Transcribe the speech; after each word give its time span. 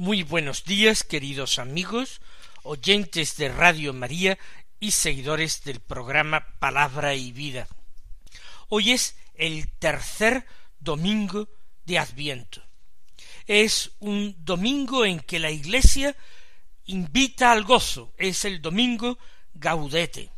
Muy 0.00 0.22
buenos 0.22 0.64
días, 0.64 1.04
queridos 1.04 1.58
amigos, 1.58 2.22
oyentes 2.62 3.36
de 3.36 3.50
Radio 3.50 3.92
María 3.92 4.38
y 4.78 4.92
seguidores 4.92 5.62
del 5.62 5.80
programa 5.80 6.46
Palabra 6.58 7.14
y 7.14 7.32
Vida. 7.32 7.68
Hoy 8.70 8.92
es 8.92 9.14
el 9.34 9.68
tercer 9.68 10.46
domingo 10.78 11.50
de 11.84 11.98
Adviento. 11.98 12.62
Es 13.46 13.90
un 13.98 14.34
domingo 14.38 15.04
en 15.04 15.20
que 15.20 15.38
la 15.38 15.50
Iglesia 15.50 16.16
invita 16.86 17.52
al 17.52 17.64
gozo, 17.64 18.14
es 18.16 18.46
el 18.46 18.62
domingo 18.62 19.18
gaudete. 19.52 20.30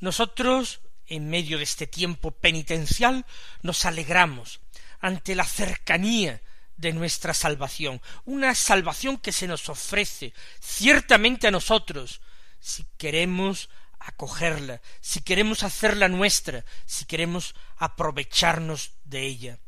Nosotros, 0.00 0.80
en 1.08 1.28
medio 1.28 1.58
de 1.58 1.64
este 1.64 1.86
tiempo 1.86 2.30
penitencial, 2.30 3.26
nos 3.60 3.84
alegramos 3.84 4.60
ante 4.98 5.34
la 5.34 5.44
cercanía 5.44 6.40
de 6.82 6.92
nuestra 6.92 7.32
salvación, 7.32 8.02
una 8.26 8.54
salvación 8.54 9.16
que 9.16 9.32
se 9.32 9.46
nos 9.46 9.68
ofrece 9.68 10.34
ciertamente 10.60 11.46
a 11.46 11.52
nosotros, 11.52 12.20
si 12.60 12.84
queremos 12.98 13.70
acogerla, 14.00 14.82
si 15.00 15.22
queremos 15.22 15.62
hacerla 15.62 16.08
nuestra, 16.08 16.64
si 16.84 17.04
queremos 17.04 17.54
aprovecharnos 17.78 18.90
de 19.04 19.22
ella. 19.22 19.58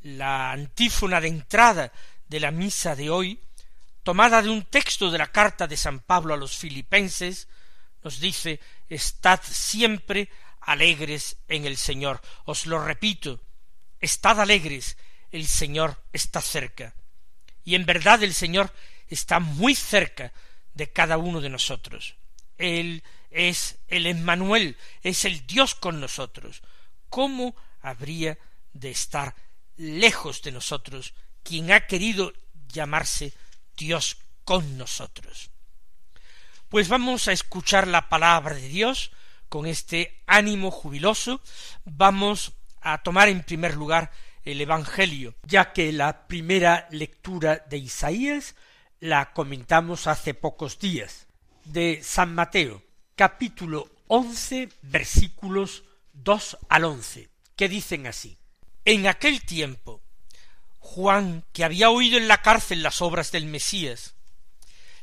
La 0.00 0.50
antífona 0.50 1.20
de 1.20 1.28
entrada 1.28 1.92
de 2.26 2.40
la 2.40 2.50
misa 2.50 2.96
de 2.96 3.10
hoy, 3.10 3.40
tomada 4.02 4.40
de 4.40 4.48
un 4.48 4.64
texto 4.64 5.10
de 5.10 5.18
la 5.18 5.30
carta 5.30 5.66
de 5.66 5.76
San 5.76 6.00
Pablo 6.00 6.32
a 6.32 6.38
los 6.38 6.56
filipenses, 6.56 7.48
nos 8.02 8.18
dice 8.18 8.60
Estad 8.88 9.40
siempre 9.42 10.30
alegres 10.62 11.36
en 11.48 11.66
el 11.66 11.76
Señor. 11.76 12.22
Os 12.46 12.64
lo 12.64 12.82
repito, 12.82 13.42
estad 14.00 14.40
alegres, 14.40 14.96
el 15.32 15.46
Señor 15.46 16.02
está 16.12 16.40
cerca. 16.40 16.94
Y 17.64 17.74
en 17.74 17.86
verdad 17.86 18.22
el 18.22 18.34
Señor 18.34 18.72
está 19.08 19.40
muy 19.40 19.74
cerca 19.74 20.32
de 20.74 20.90
cada 20.90 21.18
uno 21.18 21.40
de 21.40 21.50
nosotros. 21.50 22.14
Él 22.56 23.02
es 23.30 23.78
el 23.88 24.06
Emmanuel, 24.06 24.76
es 25.02 25.24
el 25.24 25.46
Dios 25.46 25.74
con 25.74 26.00
nosotros. 26.00 26.62
¿Cómo 27.08 27.54
habría 27.82 28.38
de 28.72 28.90
estar 28.90 29.34
lejos 29.76 30.42
de 30.42 30.52
nosotros 30.52 31.14
quien 31.42 31.72
ha 31.72 31.86
querido 31.86 32.32
llamarse 32.68 33.32
Dios 33.76 34.18
con 34.44 34.78
nosotros? 34.78 35.50
Pues 36.68 36.88
vamos 36.88 37.28
a 37.28 37.32
escuchar 37.32 37.86
la 37.86 38.08
palabra 38.08 38.54
de 38.54 38.68
Dios 38.68 39.10
con 39.48 39.66
este 39.66 40.22
ánimo 40.26 40.70
jubiloso. 40.70 41.40
Vamos 41.84 42.52
a 42.80 43.02
tomar 43.02 43.28
en 43.28 43.42
primer 43.42 43.74
lugar 43.74 44.10
el 44.50 44.62
Evangelio, 44.62 45.34
ya 45.42 45.74
que 45.74 45.92
la 45.92 46.26
primera 46.26 46.88
lectura 46.90 47.66
de 47.68 47.76
Isaías 47.76 48.54
la 48.98 49.34
comentamos 49.34 50.06
hace 50.06 50.32
pocos 50.32 50.78
días, 50.78 51.26
de 51.64 52.00
San 52.02 52.34
Mateo, 52.34 52.82
capítulo 53.14 53.90
once, 54.06 54.70
versículos 54.80 55.84
dos 56.14 56.56
al 56.70 56.84
once, 56.84 57.28
que 57.56 57.68
dicen 57.68 58.06
así. 58.06 58.38
En 58.86 59.06
aquel 59.06 59.42
tiempo, 59.42 60.00
Juan, 60.78 61.44
que 61.52 61.64
había 61.64 61.90
oído 61.90 62.16
en 62.16 62.26
la 62.26 62.40
cárcel 62.40 62.82
las 62.82 63.02
obras 63.02 63.30
del 63.32 63.44
Mesías, 63.44 64.14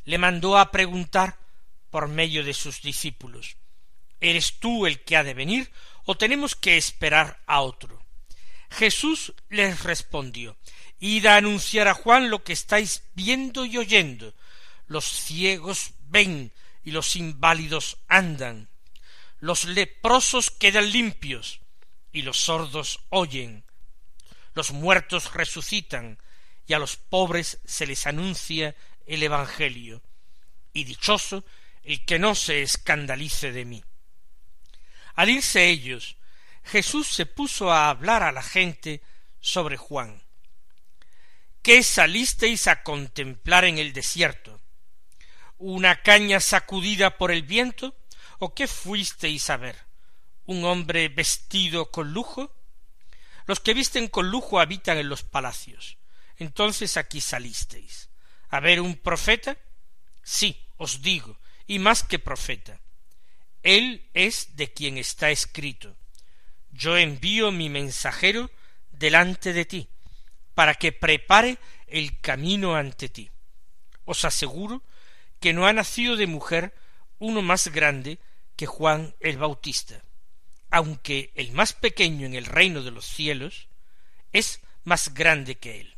le 0.06 0.18
mandó 0.18 0.58
a 0.58 0.72
preguntar 0.72 1.38
por 1.92 2.08
medio 2.08 2.44
de 2.44 2.56
sus 2.56 2.82
discípulos, 2.82 3.58
¿Eres 4.20 4.58
tú 4.58 4.88
el 4.88 5.04
que 5.04 5.18
ha 5.18 5.24
de 5.24 5.36
venir 5.36 5.72
o 6.04 6.18
tenemos 6.18 6.56
que 6.56 6.78
esperar 6.78 7.44
a 7.46 7.62
otro? 7.62 8.05
Jesús 8.76 9.34
les 9.50 9.84
respondió 9.84 10.58
Id 11.00 11.26
a 11.26 11.38
anunciar 11.38 11.88
a 11.88 11.94
Juan 11.94 12.30
lo 12.30 12.44
que 12.44 12.54
estáis 12.54 13.04
viendo 13.14 13.66
y 13.66 13.78
oyendo. 13.78 14.34
Los 14.88 15.06
ciegos 15.06 15.92
ven 16.08 16.52
y 16.84 16.92
los 16.92 17.16
inválidos 17.16 17.98
andan. 18.08 18.70
Los 19.40 19.66
leprosos 19.66 20.52
quedan 20.52 20.92
limpios 20.92 21.60
y 22.12 22.22
los 22.22 22.38
sordos 22.38 23.02
oyen. 23.10 23.64
Los 24.54 24.72
muertos 24.72 25.34
resucitan 25.34 26.18
y 26.66 26.74
a 26.74 26.80
los 26.80 26.96
pobres 26.96 27.60
se 27.66 27.86
les 27.86 28.08
anuncia 28.08 28.76
el 29.06 29.22
Evangelio. 29.24 30.02
Y 30.74 30.86
dichoso 30.86 31.44
el 31.84 32.04
que 32.06 32.20
no 32.20 32.36
se 32.36 32.62
escandalice 32.62 33.52
de 33.52 33.66
mí. 33.66 33.84
Al 35.16 35.30
irse 35.30 35.70
ellos, 35.70 36.18
Jesús 36.66 37.08
se 37.08 37.28
puso 37.28 37.72
a 37.72 37.90
hablar 37.90 38.24
a 38.24 38.32
la 38.32 38.42
gente 38.42 39.02
sobre 39.40 39.78
Juan. 39.78 40.22
¿Qué 41.62 41.84
salisteis 41.84 42.68
a 42.68 42.82
contemplar 42.82 43.66
en 43.66 43.78
el 43.78 43.94
desierto? 43.94 44.60
¿Una 45.58 46.02
caña 46.02 46.40
sacudida 46.40 47.18
por 47.18 47.32
el 47.32 47.44
viento? 47.44 47.96
¿O 48.40 48.54
qué 48.54 48.68
fuisteis 48.68 49.50
a 49.50 49.58
ver? 49.58 49.78
¿Un 50.46 50.66
hombre 50.66 51.08
vestido 51.10 51.92
con 51.92 52.12
lujo? 52.14 52.52
Los 53.46 53.60
que 53.60 53.76
visten 53.76 54.08
con 54.08 54.30
lujo 54.30 54.60
habitan 54.60 54.98
en 54.98 55.08
los 55.08 55.24
palacios. 55.24 55.98
Entonces 56.38 56.98
aquí 56.98 57.22
salisteis. 57.22 58.10
¿A 58.50 58.60
ver 58.60 58.82
un 58.82 58.96
profeta? 58.96 59.58
Sí, 60.24 60.68
os 60.78 61.02
digo, 61.04 61.40
y 61.68 61.78
más 61.78 62.04
que 62.04 62.18
profeta. 62.18 62.82
Él 63.62 64.10
es 64.14 64.56
de 64.56 64.74
quien 64.74 64.98
está 64.98 65.30
escrito 65.30 65.96
yo 66.76 66.98
envío 66.98 67.52
mi 67.52 67.70
mensajero 67.70 68.52
delante 68.92 69.54
de 69.54 69.66
ti, 69.66 69.90
para 70.54 70.76
que 70.76 70.92
prepare 70.92 71.58
el 71.88 72.20
camino 72.20 72.76
ante 72.76 73.10
ti. 73.10 73.30
Os 74.06 74.26
aseguro 74.26 74.84
que 75.40 75.54
no 75.54 75.66
ha 75.66 75.74
nacido 75.74 76.16
de 76.16 76.28
mujer 76.28 76.74
uno 77.20 77.42
más 77.42 77.70
grande 77.70 78.20
que 78.56 78.66
Juan 78.66 79.16
el 79.20 79.38
Bautista, 79.38 80.02
aunque 80.70 81.32
el 81.36 81.52
más 81.52 81.74
pequeño 81.74 82.26
en 82.26 82.36
el 82.36 82.46
reino 82.46 82.84
de 82.84 82.92
los 82.92 83.06
cielos 83.06 83.68
es 84.32 84.62
más 84.84 85.14
grande 85.14 85.56
que 85.56 85.82
él. 85.82 85.96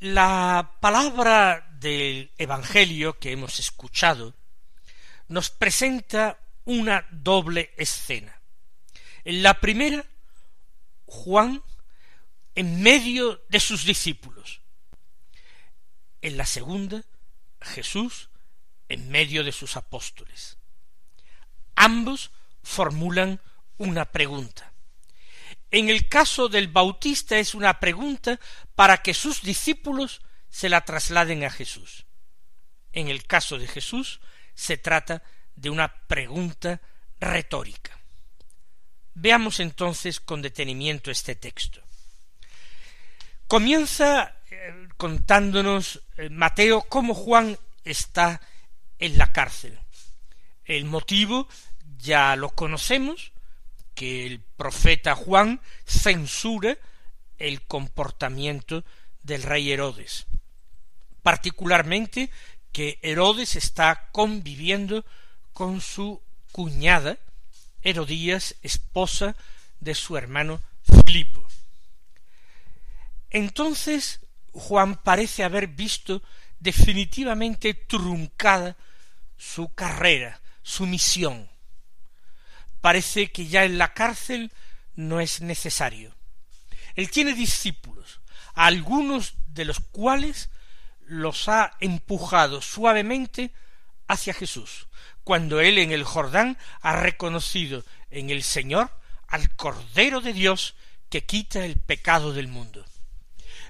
La 0.00 0.76
palabra 0.80 1.68
del 1.72 2.30
Evangelio 2.38 3.18
que 3.18 3.32
hemos 3.32 3.58
escuchado 3.58 4.34
nos 5.28 5.50
presenta 5.50 6.38
una 6.64 7.06
doble 7.10 7.72
escena. 7.76 8.37
En 9.28 9.42
la 9.42 9.60
primera, 9.60 10.06
Juan 11.04 11.62
en 12.54 12.80
medio 12.80 13.44
de 13.50 13.60
sus 13.60 13.84
discípulos. 13.84 14.62
En 16.22 16.38
la 16.38 16.46
segunda, 16.46 17.04
Jesús 17.60 18.30
en 18.88 19.10
medio 19.10 19.44
de 19.44 19.52
sus 19.52 19.76
apóstoles. 19.76 20.56
Ambos 21.74 22.30
formulan 22.62 23.38
una 23.76 24.06
pregunta. 24.06 24.72
En 25.70 25.90
el 25.90 26.08
caso 26.08 26.48
del 26.48 26.68
Bautista 26.68 27.38
es 27.38 27.54
una 27.54 27.80
pregunta 27.80 28.40
para 28.74 29.02
que 29.02 29.12
sus 29.12 29.42
discípulos 29.42 30.22
se 30.48 30.70
la 30.70 30.86
trasladen 30.86 31.44
a 31.44 31.50
Jesús. 31.50 32.06
En 32.92 33.08
el 33.08 33.26
caso 33.26 33.58
de 33.58 33.68
Jesús 33.68 34.22
se 34.54 34.78
trata 34.78 35.22
de 35.54 35.68
una 35.68 36.06
pregunta 36.06 36.80
retórica. 37.20 37.97
Veamos 39.20 39.58
entonces 39.58 40.20
con 40.20 40.42
detenimiento 40.42 41.10
este 41.10 41.34
texto. 41.34 41.82
Comienza 43.48 44.36
eh, 44.48 44.88
contándonos 44.96 46.00
eh, 46.16 46.30
Mateo 46.30 46.82
cómo 46.82 47.14
Juan 47.14 47.58
está 47.82 48.40
en 49.00 49.18
la 49.18 49.32
cárcel. 49.32 49.76
El 50.64 50.84
motivo 50.84 51.48
ya 51.98 52.36
lo 52.36 52.50
conocemos, 52.50 53.32
que 53.96 54.24
el 54.24 54.40
profeta 54.40 55.16
Juan 55.16 55.60
censura 55.84 56.78
el 57.38 57.62
comportamiento 57.62 58.84
del 59.24 59.42
rey 59.42 59.72
Herodes, 59.72 60.26
particularmente 61.24 62.30
que 62.70 63.00
Herodes 63.02 63.56
está 63.56 64.10
conviviendo 64.12 65.04
con 65.52 65.80
su 65.80 66.22
cuñada, 66.52 67.18
Herodías, 67.88 68.56
esposa 68.62 69.36
de 69.80 69.94
su 69.94 70.16
hermano 70.16 70.60
Filipo. 71.04 71.46
Entonces 73.30 74.20
Juan 74.52 74.96
parece 74.96 75.44
haber 75.44 75.68
visto 75.68 76.22
definitivamente 76.60 77.74
truncada 77.74 78.76
su 79.36 79.72
carrera, 79.74 80.40
su 80.62 80.86
misión. 80.86 81.48
Parece 82.80 83.30
que 83.30 83.46
ya 83.46 83.64
en 83.64 83.78
la 83.78 83.94
cárcel 83.94 84.52
no 84.94 85.20
es 85.20 85.40
necesario. 85.40 86.14
Él 86.94 87.10
tiene 87.10 87.34
discípulos, 87.34 88.20
algunos 88.54 89.34
de 89.46 89.64
los 89.64 89.80
cuales 89.80 90.50
los 91.06 91.48
ha 91.48 91.76
empujado 91.80 92.60
suavemente 92.60 93.52
hacia 94.08 94.34
Jesús, 94.34 94.88
cuando 95.22 95.60
él 95.60 95.78
en 95.78 95.92
el 95.92 96.04
Jordán 96.04 96.58
ha 96.80 96.96
reconocido 96.96 97.84
en 98.10 98.30
el 98.30 98.42
Señor 98.42 98.90
al 99.28 99.54
Cordero 99.54 100.20
de 100.20 100.32
Dios 100.32 100.74
que 101.10 101.24
quita 101.24 101.64
el 101.64 101.76
pecado 101.76 102.32
del 102.32 102.48
mundo. 102.48 102.84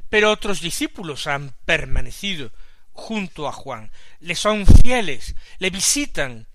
Pero 0.08 0.30
otros 0.30 0.60
discípulos 0.60 1.26
han 1.26 1.54
permanecido 1.64 2.50
junto 2.92 3.46
a 3.46 3.52
Juan, 3.52 3.92
le 4.20 4.34
son 4.34 4.66
fieles, 4.66 5.34
le 5.58 5.70
visitan 5.70 6.46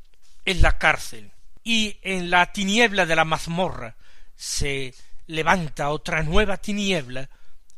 en 0.45 0.61
la 0.61 0.77
cárcel, 0.77 1.31
y 1.63 1.97
en 2.01 2.29
la 2.29 2.51
tiniebla 2.51 3.05
de 3.05 3.15
la 3.15 3.23
mazmorra 3.23 3.95
se 4.35 4.93
levanta 5.27 5.89
otra 5.89 6.23
nueva 6.23 6.57
tiniebla 6.57 7.29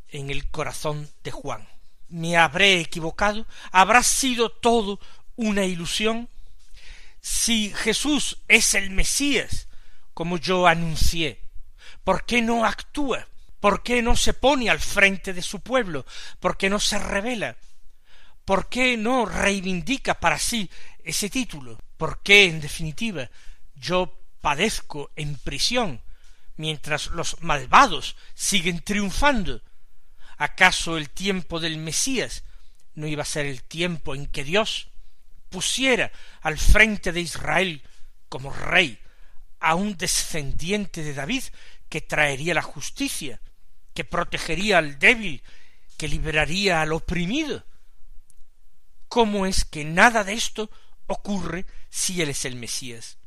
en 0.09 0.29
el 0.29 0.49
corazón 0.49 1.09
de 1.23 1.31
Juan. 1.31 1.67
¿Me 2.07 2.37
habré 2.37 2.79
equivocado? 2.79 3.45
¿Habrá 3.71 4.01
sido 4.01 4.49
todo 4.49 4.99
una 5.35 5.65
ilusión? 5.65 6.29
Si 7.21 7.73
Jesús 7.73 8.37
es 8.47 8.73
el 8.73 8.91
Mesías, 8.91 9.67
como 10.13 10.37
yo 10.37 10.67
anuncié, 10.67 11.41
¿por 12.03 12.25
qué 12.25 12.41
no 12.41 12.65
actúa? 12.65 13.27
¿Por 13.59 13.81
qué 13.81 14.01
no 14.01 14.15
se 14.15 14.33
pone 14.33 14.69
al 14.69 14.79
frente 14.79 15.33
de 15.33 15.41
su 15.41 15.59
pueblo? 15.59 16.05
¿Por 16.39 16.55
qué 16.55 16.69
no 16.69 16.79
se 16.79 16.99
revela? 16.99 17.57
¿Por 18.45 18.69
qué 18.69 18.95
no 18.95 19.25
reivindica 19.25 20.19
para 20.19 20.37
sí 20.37 20.69
ese 21.03 21.31
título? 21.31 21.79
¿Por 21.97 22.21
qué, 22.21 22.45
en 22.45 22.61
definitiva, 22.61 23.29
yo 23.73 24.19
padezco 24.39 25.11
en 25.15 25.35
prisión 25.37 26.03
mientras 26.57 27.07
los 27.07 27.41
malvados 27.41 28.15
siguen 28.35 28.81
triunfando? 28.81 29.63
¿Acaso 30.37 30.97
el 30.97 31.09
tiempo 31.09 31.59
del 31.59 31.77
Mesías 31.77 32.43
no 32.93 33.07
iba 33.07 33.23
a 33.23 33.25
ser 33.25 33.47
el 33.47 33.63
tiempo 33.63 34.13
en 34.13 34.27
que 34.27 34.43
Dios 34.43 34.89
pusiera 35.49 36.11
al 36.41 36.57
frente 36.57 37.11
de 37.11 37.21
Israel 37.21 37.81
como 38.29 38.51
rey 38.51 38.99
a 39.59 39.75
un 39.75 39.97
descendiente 39.97 41.03
de 41.03 41.13
David 41.13 41.43
que 41.89 42.01
traería 42.01 42.53
la 42.53 42.61
justicia, 42.61 43.41
que 43.93 44.03
protegería 44.03 44.77
al 44.77 44.99
débil, 44.99 45.41
que 45.97 46.07
liberaría 46.07 46.81
al 46.81 46.93
oprimido? 46.93 47.65
¿Cómo 49.07 49.45
es 49.45 49.65
que 49.65 49.85
nada 49.85 50.23
de 50.23 50.33
esto 50.33 50.69
ocurre 51.07 51.65
si 51.89 52.21
él 52.21 52.29
es 52.29 52.45
el 52.45 52.55
Mesías? 52.55 53.17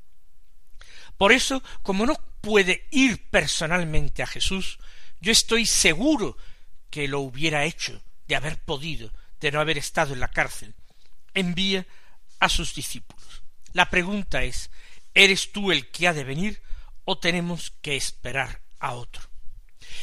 Por 1.17 1.33
eso, 1.33 1.63
como 1.83 2.07
no 2.07 2.15
puede 2.41 2.87
ir 2.91 3.29
personalmente 3.31 4.23
a 4.23 4.27
Jesús, 4.27 4.79
yo 5.21 5.33
estoy 5.33 5.67
seguro 5.67 6.37
que 6.91 7.09
lo 7.09 7.21
hubiera 7.21 7.65
hecho, 7.65 8.03
de 8.29 8.37
haber 8.37 8.59
podido, 8.59 9.13
de 9.41 9.51
no 9.51 9.61
haber 9.61 9.79
estado 9.79 10.15
en 10.15 10.21
la 10.21 10.29
cárcel. 10.29 10.75
Envía 11.35 11.87
a 12.41 12.49
sus 12.49 12.75
discípulos. 12.75 13.43
La 13.73 13.91
pregunta 13.91 14.43
es, 14.43 14.71
¿eres 15.15 15.53
tú 15.53 15.73
el 15.73 15.91
que 15.91 16.09
ha 16.09 16.13
de 16.13 16.25
venir 16.25 16.63
o 17.05 17.19
tenemos 17.19 17.73
que 17.83 17.97
esperar 17.97 18.61
a 18.79 18.95
otro? 18.95 19.23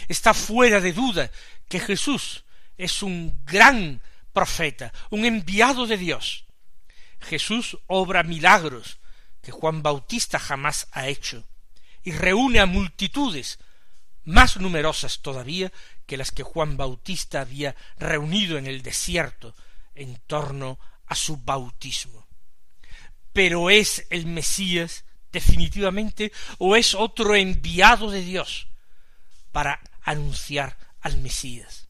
Está 0.08 0.34
fuera 0.34 0.80
de 0.82 0.94
duda 0.94 1.32
que 1.68 1.80
Jesús 1.80 2.44
es 2.78 3.02
un 3.02 3.44
gran 3.46 4.02
profeta, 4.34 4.94
un 5.10 5.26
enviado 5.26 5.88
de 5.88 5.98
Dios. 5.98 6.46
Jesús 7.22 7.78
obra 7.88 8.24
milagros 8.24 9.00
que 9.42 9.52
Juan 9.52 9.82
Bautista 9.82 10.40
jamás 10.40 10.88
ha 10.92 11.08
hecho, 11.08 11.44
y 12.04 12.12
reúne 12.12 12.60
a 12.60 12.66
multitudes 12.66 13.60
más 14.24 14.58
numerosas 14.58 15.22
todavía 15.22 15.72
que 16.06 16.18
las 16.18 16.32
que 16.32 16.44
Juan 16.44 16.78
Bautista 16.78 17.42
había 17.42 17.76
reunido 17.98 18.58
en 18.58 18.68
el 18.68 18.82
desierto 18.82 19.56
en 19.94 20.20
torno 20.28 20.80
a 21.06 21.16
su 21.16 21.38
bautismo. 21.38 22.25
Pero 23.36 23.70
es 23.70 24.08
el 24.12 24.28
Mesías 24.28 25.04
definitivamente 25.34 26.32
o 26.58 26.78
es 26.78 26.96
otro 26.96 27.36
enviado 27.36 28.10
de 28.10 28.22
Dios 28.22 28.70
para 29.52 29.82
anunciar 30.04 30.78
al 31.02 31.18
Mesías. 31.18 31.90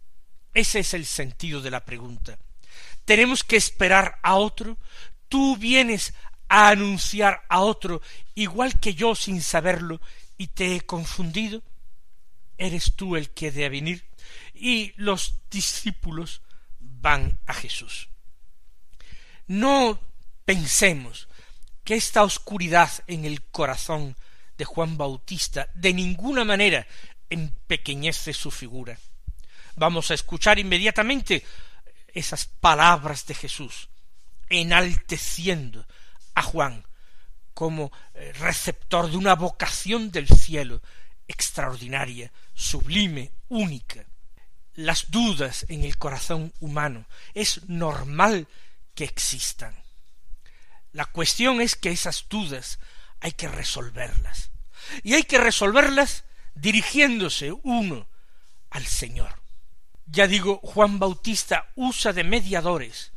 Ese 0.56 0.80
es 0.80 0.96
el 0.96 1.06
sentido 1.06 1.62
de 1.62 1.70
la 1.70 1.86
pregunta. 1.86 2.40
¿Tenemos 3.06 3.44
que 3.44 3.58
esperar 3.58 4.18
a 4.24 4.38
otro? 4.38 4.80
¿Tú 5.30 5.56
vienes 5.56 6.16
a 6.48 6.70
anunciar 6.70 7.44
a 7.48 7.60
otro 7.60 8.02
igual 8.34 8.80
que 8.80 8.96
yo 8.96 9.14
sin 9.14 9.40
saberlo 9.44 10.02
y 10.40 10.48
te 10.48 10.76
he 10.76 10.82
confundido? 10.82 11.62
¿Eres 12.58 12.96
tú 12.96 13.16
el 13.16 13.30
que 13.30 13.52
debe 13.52 13.70
venir? 13.70 14.10
Y 14.56 14.94
los 14.96 15.36
discípulos 15.52 16.42
van 16.80 17.38
a 17.46 17.54
Jesús. 17.54 18.10
No 19.46 20.02
pensemos 20.44 21.28
que 21.86 21.96
esta 21.96 22.24
oscuridad 22.24 22.92
en 23.08 23.24
el 23.24 23.44
corazón 23.44 24.18
de 24.58 24.66
Juan 24.66 24.98
Bautista 24.98 25.70
de 25.76 25.94
ninguna 25.94 26.44
manera 26.44 26.86
empequeñece 27.30 28.34
su 28.34 28.52
figura. 28.52 28.98
Vamos 29.76 30.10
a 30.10 30.16
escuchar 30.16 30.58
inmediatamente 30.58 31.46
esas 32.08 32.48
palabras 32.48 33.28
de 33.28 33.36
Jesús, 33.36 33.90
enalteciendo 34.50 35.86
a 36.34 36.42
Juan 36.42 36.86
como 37.54 37.92
eh, 38.16 38.34
receptor 38.34 39.10
de 39.10 39.18
una 39.18 39.36
vocación 39.36 40.12
del 40.12 40.28
cielo 40.28 40.82
extraordinaria, 41.28 42.32
sublime, 42.54 43.32
única. 43.48 44.06
Las 44.74 45.12
dudas 45.12 45.66
en 45.70 45.84
el 45.84 45.98
corazón 45.98 46.52
humano 46.60 47.06
es 47.34 47.70
normal 47.70 48.48
que 48.96 49.04
existan. 49.04 49.85
La 50.96 51.04
cuestión 51.04 51.60
es 51.60 51.76
que 51.76 51.92
esas 51.92 52.26
dudas 52.30 52.80
hay 53.20 53.34
que 53.34 53.50
resolverlas. 53.50 54.52
Y 55.04 55.16
hay 55.16 55.24
que 55.24 55.38
resolverlas 55.38 56.24
dirigiéndose 56.54 57.52
uno 57.64 58.08
al 58.70 58.86
Señor. 58.86 59.42
Ya 60.06 60.26
digo, 60.26 60.62
Juan 60.64 60.98
Bautista 60.98 61.70
usa 61.76 62.14
de 62.14 62.24
mediadores, 62.24 63.12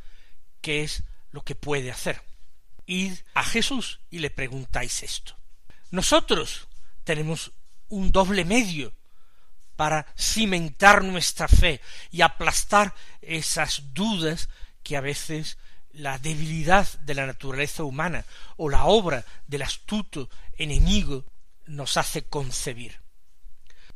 que 0.59 0.83
es 0.83 1.03
lo 1.31 1.45
que 1.45 1.55
puede 1.55 1.89
hacer. 1.89 2.21
Id 2.85 3.13
a 3.33 3.45
Jesús 3.45 4.01
y 4.09 4.19
le 4.19 4.29
preguntáis 4.29 5.01
esto. 5.01 5.37
Nosotros 5.89 6.67
tenemos 7.05 7.53
un 7.87 8.11
doble 8.11 8.43
medio 8.43 8.93
para 9.77 10.05
cimentar 10.17 11.01
nuestra 11.05 11.47
fe 11.47 11.79
y 12.11 12.23
aplastar 12.23 12.93
esas 13.21 13.93
dudas 13.93 14.49
que 14.83 14.97
a 14.97 15.01
veces 15.01 15.57
la 15.93 16.17
debilidad 16.17 16.87
de 17.01 17.15
la 17.15 17.25
naturaleza 17.25 17.83
humana 17.83 18.25
o 18.57 18.69
la 18.69 18.85
obra 18.85 19.25
del 19.47 19.63
astuto 19.63 20.29
enemigo 20.57 21.25
nos 21.67 21.97
hace 21.97 22.23
concebir. 22.23 22.99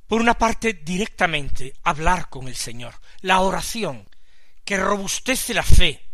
Por 0.08 0.22
una 0.22 0.38
parte, 0.38 0.74
directamente 0.74 1.74
hablar 1.84 2.30
con 2.30 2.48
el 2.48 2.56
Señor, 2.56 2.96
la 3.22 3.40
oración, 3.40 4.08
que 4.64 4.78
robustece 4.78 5.54
la 5.54 5.64
fe, 5.64 6.10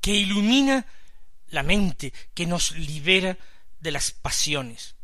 que 0.00 0.12
ilumina 0.12 0.86
la 1.48 1.62
mente, 1.62 2.12
que 2.34 2.46
nos 2.46 2.72
libera 2.72 3.36
de 3.80 3.90
las 3.90 4.10
pasiones, 4.10 4.96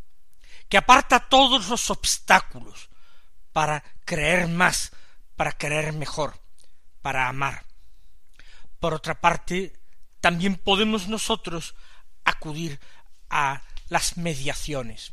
que 0.69 0.77
aparta 0.77 1.29
todos 1.29 1.69
los 1.69 1.91
obstáculos 1.91 2.89
para 3.53 3.85
creer 4.05 4.49
más, 4.49 4.93
para 5.37 5.53
creer 5.53 5.93
mejor, 5.93 6.41
para 7.03 7.29
amar. 7.29 7.65
Por 8.81 8.95
otra 8.95 9.21
parte, 9.21 9.73
también 10.25 10.57
podemos 10.57 11.07
nosotros 11.07 11.75
acudir 12.25 12.81
a 13.29 13.61
las 13.91 14.17
mediaciones, 14.17 15.13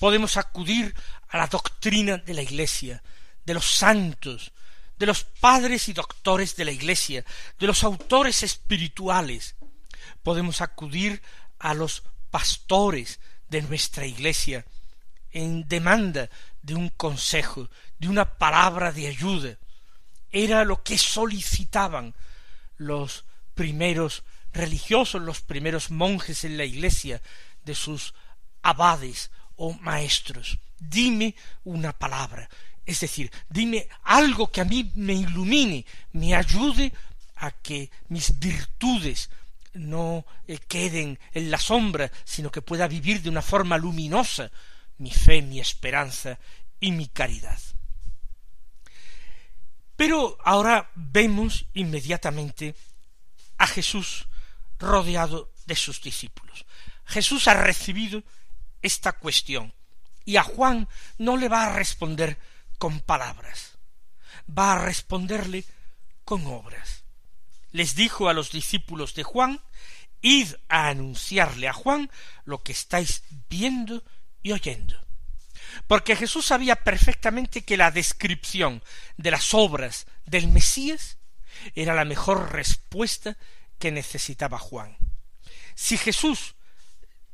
podemos 0.00 0.36
acudir 0.36 0.96
a 1.28 1.38
la 1.38 1.46
doctrina 1.46 2.16
de 2.16 2.34
la 2.34 2.42
Iglesia, 2.42 3.00
de 3.46 3.54
los 3.54 3.64
santos, 3.64 4.50
de 4.96 5.06
los 5.06 5.22
padres 5.22 5.88
y 5.88 5.92
doctores 5.92 6.56
de 6.56 6.64
la 6.64 6.72
Iglesia, 6.72 7.24
de 7.56 7.68
los 7.68 7.84
autores 7.84 8.42
espirituales. 8.42 9.54
Podemos 10.24 10.60
acudir 10.60 11.22
a 11.60 11.72
los 11.72 12.02
pastores 12.32 13.20
de 13.48 13.62
nuestra 13.62 14.06
Iglesia 14.06 14.66
en 15.30 15.68
demanda 15.68 16.28
de 16.62 16.74
un 16.74 16.88
consejo, 16.88 17.70
de 18.00 18.08
una 18.08 18.24
palabra 18.38 18.90
de 18.90 19.06
ayuda. 19.06 19.56
Era 20.32 20.64
lo 20.64 20.82
que 20.82 20.98
solicitaban 20.98 22.12
los 22.76 23.24
primeros 23.54 24.24
religiosos, 24.52 25.22
los 25.22 25.40
primeros 25.40 25.90
monjes 25.90 26.44
en 26.44 26.56
la 26.56 26.64
Iglesia, 26.64 27.22
de 27.64 27.74
sus 27.74 28.14
abades 28.62 29.30
o 29.56 29.72
maestros 29.74 30.58
dime 30.78 31.34
una 31.64 31.92
palabra, 31.92 32.48
es 32.86 33.00
decir, 33.00 33.30
dime 33.48 33.88
algo 34.04 34.50
que 34.50 34.60
a 34.60 34.64
mí 34.64 34.90
me 34.94 35.14
ilumine, 35.14 35.84
me 36.12 36.34
ayude 36.34 36.92
a 37.36 37.50
que 37.50 37.90
mis 38.08 38.38
virtudes 38.38 39.30
no 39.74 40.24
eh, 40.46 40.58
queden 40.66 41.18
en 41.32 41.50
la 41.50 41.58
sombra, 41.58 42.10
sino 42.24 42.50
que 42.50 42.62
pueda 42.62 42.88
vivir 42.88 43.22
de 43.22 43.28
una 43.28 43.42
forma 43.42 43.76
luminosa 43.76 44.50
mi 44.98 45.10
fe, 45.10 45.42
mi 45.42 45.60
esperanza 45.60 46.38
y 46.80 46.90
mi 46.92 47.06
caridad. 47.08 47.58
Pero 49.94 50.38
ahora 50.44 50.90
vemos 50.94 51.66
inmediatamente 51.74 52.74
a 53.58 53.66
Jesús 53.66 54.26
rodeado 54.78 55.52
de 55.66 55.76
sus 55.76 56.00
discípulos. 56.00 56.66
Jesús 57.04 57.48
ha 57.48 57.54
recibido 57.54 58.22
esta 58.82 59.12
cuestión 59.12 59.74
y 60.24 60.36
a 60.36 60.42
Juan 60.42 60.88
no 61.18 61.36
le 61.36 61.48
va 61.48 61.64
a 61.64 61.72
responder 61.72 62.38
con 62.78 63.00
palabras, 63.00 63.78
va 64.46 64.74
a 64.74 64.84
responderle 64.84 65.64
con 66.24 66.46
obras. 66.46 67.04
Les 67.72 67.94
dijo 67.94 68.28
a 68.28 68.34
los 68.34 68.50
discípulos 68.52 69.14
de 69.14 69.24
Juan, 69.24 69.60
id 70.20 70.54
a 70.68 70.88
anunciarle 70.88 71.68
a 71.68 71.72
Juan 71.72 72.10
lo 72.44 72.62
que 72.62 72.72
estáis 72.72 73.22
viendo 73.48 74.02
y 74.42 74.52
oyendo 74.52 75.08
porque 75.86 76.16
Jesús 76.16 76.46
sabía 76.46 76.76
perfectamente 76.76 77.62
que 77.62 77.76
la 77.76 77.90
descripción 77.90 78.82
de 79.16 79.30
las 79.30 79.54
obras 79.54 80.06
del 80.26 80.48
Mesías 80.48 81.18
era 81.74 81.94
la 81.94 82.04
mejor 82.04 82.52
respuesta 82.52 83.36
que 83.78 83.90
necesitaba 83.90 84.58
Juan. 84.58 84.96
Si 85.74 85.96
Jesús 85.96 86.54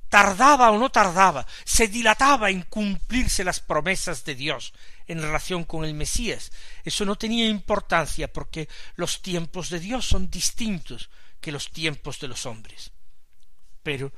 tardaba 0.09 0.71
o 0.71 0.79
no 0.79 0.91
tardaba, 0.91 1.47
se 1.65 1.89
dilataba 1.89 2.51
en 2.51 2.63
cumplirse 2.63 3.43
las 3.43 3.61
promesas 3.61 4.25
de 4.25 4.35
Dios 4.35 4.73
en 5.07 5.21
relación 5.21 5.65
con 5.65 5.85
el 5.85 5.95
Mesías, 5.95 6.53
eso 6.85 7.05
no 7.05 7.17
tenía 7.17 7.49
importancia 7.49 8.33
porque 8.33 8.69
los 8.97 9.23
tiempos 9.23 9.71
de 9.71 9.81
Dios 9.81 10.07
son 10.07 10.31
distintos 10.31 11.11
que 11.41 11.53
los 11.53 11.71
tiempos 11.73 12.21
de 12.21 12.29
los 12.29 12.47
hombres. 12.47 12.93
Pero 13.83 14.13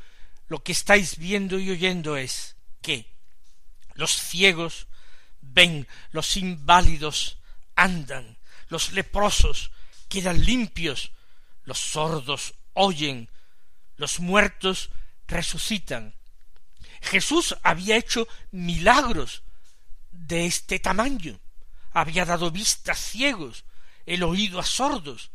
lo 0.48 0.62
que 0.62 0.72
estáis 0.72 1.16
viendo 1.16 1.58
y 1.58 1.70
oyendo 1.70 2.16
es 2.16 2.56
que 2.82 3.16
los 3.94 4.12
ciegos 4.12 4.86
ven, 5.40 5.88
los 6.10 6.36
inválidos 6.36 7.38
andan, 7.74 8.38
los 8.68 8.92
leprosos 8.92 9.70
quedan 10.08 10.44
limpios, 10.44 11.12
los 11.66 11.78
sordos 11.78 12.54
oyen, 12.72 13.28
los 13.96 14.20
muertos 14.20 14.90
resucitan. 15.26 16.14
Jesús 17.02 17.56
había 17.62 17.96
hecho 17.96 18.26
milagros 18.50 19.42
de 20.10 20.46
este 20.46 20.78
tamaño, 20.78 21.38
había 21.92 22.24
dado 22.24 22.50
vista 22.50 22.92
a 22.92 22.96
ciegos, 22.96 23.64
el 24.06 24.22
oído 24.22 24.58
a 24.58 24.64
sordos, 24.64 25.30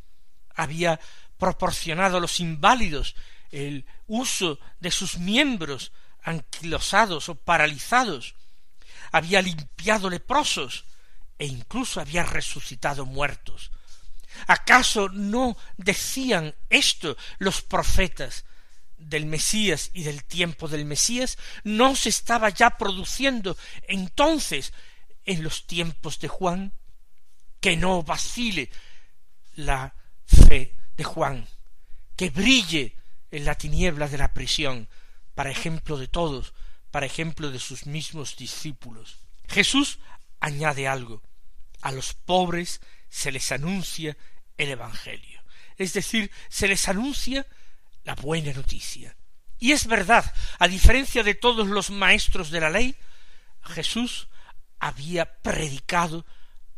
había 0.55 0.99
proporcionado 1.37 2.17
a 2.17 2.19
los 2.19 2.39
inválidos 2.39 3.15
el 3.51 3.85
uso 4.07 4.59
de 4.79 4.91
sus 4.91 5.17
miembros 5.17 5.91
anquilosados 6.23 7.29
o 7.29 7.35
paralizados, 7.35 8.35
había 9.11 9.41
limpiado 9.41 10.09
leprosos 10.09 10.85
e 11.37 11.45
incluso 11.45 11.99
había 11.99 12.23
resucitado 12.23 13.05
muertos. 13.05 13.71
¿Acaso 14.47 15.09
no 15.09 15.57
decían 15.77 16.55
esto 16.69 17.17
los 17.39 17.61
profetas 17.61 18.45
del 18.97 19.25
Mesías 19.25 19.89
y 19.93 20.03
del 20.03 20.23
tiempo 20.23 20.67
del 20.67 20.85
Mesías? 20.85 21.37
¿No 21.63 21.95
se 21.95 22.09
estaba 22.09 22.49
ya 22.49 22.71
produciendo 22.71 23.57
entonces 23.87 24.73
en 25.25 25.43
los 25.43 25.67
tiempos 25.67 26.19
de 26.19 26.27
Juan? 26.27 26.73
Que 27.59 27.77
no 27.77 28.03
vacile 28.03 28.69
la 29.55 29.93
fe 30.25 30.75
de 30.97 31.03
Juan, 31.03 31.47
que 32.15 32.29
brille 32.29 32.95
en 33.29 33.45
la 33.45 33.55
tiniebla 33.55 34.07
de 34.07 34.17
la 34.17 34.33
prisión, 34.33 34.89
para 35.35 35.51
ejemplo 35.51 35.97
de 35.97 36.07
todos 36.07 36.53
para 36.91 37.05
ejemplo 37.05 37.49
de 37.49 37.59
sus 37.59 37.85
mismos 37.85 38.35
discípulos. 38.35 39.17
Jesús 39.47 39.99
añade 40.39 40.87
algo. 40.87 41.23
A 41.81 41.91
los 41.91 42.13
pobres 42.13 42.81
se 43.11 43.31
les 43.31 43.51
anuncia 43.51 44.17
el 44.57 44.69
Evangelio. 44.69 45.43
Es 45.77 45.93
decir, 45.93 46.31
se 46.49 46.67
les 46.67 46.87
anuncia 46.87 47.45
la 48.03 48.15
buena 48.15 48.51
noticia. 48.53 49.15
Y 49.59 49.73
es 49.73 49.85
verdad, 49.85 50.33
a 50.57 50.67
diferencia 50.67 51.21
de 51.21 51.35
todos 51.35 51.67
los 51.67 51.91
maestros 51.91 52.49
de 52.49 52.61
la 52.61 52.71
ley, 52.71 52.95
Jesús 53.61 54.29
había 54.79 55.39
predicado 55.41 56.25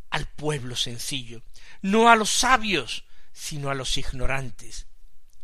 al 0.10 0.26
pueblo 0.26 0.76
sencillo, 0.76 1.42
no 1.82 2.10
a 2.10 2.18
los 2.18 2.30
sabios, 2.30 3.06
sino 3.32 3.70
a 3.70 3.76
los 3.76 3.98
ignorantes 3.98 4.88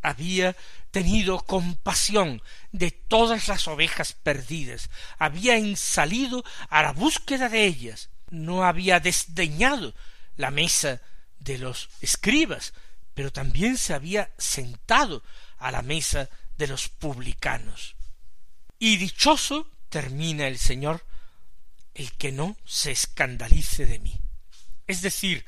había 0.02 0.56
tenido 0.92 1.40
compasión 1.40 2.42
de 2.72 2.92
todas 2.92 3.48
las 3.48 3.68
ovejas 3.68 4.14
perdidas, 4.14 4.90
había 5.18 5.58
ensalido 5.58 6.44
a 6.70 6.82
la 6.84 6.94
búsqueda 6.94 7.50
de 7.50 7.66
ellas, 7.66 8.10
no 8.30 8.64
había 8.64 9.00
desdeñado 9.00 9.94
la 10.40 10.52
mesa 10.52 11.02
de 11.38 11.58
los 11.58 11.90
escribas, 12.00 12.74
pero 13.14 13.30
también 13.30 13.78
se 13.78 13.94
había 13.94 14.32
sentado 14.38 15.22
a 15.58 15.70
la 15.70 15.82
mesa 15.82 16.30
de 16.58 16.68
los 16.68 16.88
publicanos. 16.88 17.98
Y 18.80 18.96
dichoso, 18.96 19.70
termina 19.90 20.48
el 20.48 20.58
Señor, 20.58 21.06
el 21.94 22.14
que 22.14 22.32
no 22.32 22.56
se 22.66 22.92
escandalice 22.92 23.86
de 23.86 24.00
mí. 24.00 24.18
Es 24.88 25.02
decir, 25.02 25.46